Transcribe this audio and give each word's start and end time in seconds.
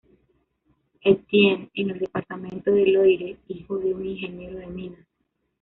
Étienne 1.03 1.69
en 1.77 1.91
el 1.91 1.99
departamento 1.99 2.71
de 2.71 2.87
Loire, 2.87 3.37
hijo 3.49 3.77
de 3.77 3.93
un 3.93 4.03
ingeniero 4.03 4.57
de 4.57 4.65
minas. 4.65 5.05